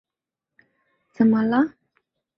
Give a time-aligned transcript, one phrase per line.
[1.13, 1.75] 怎么了？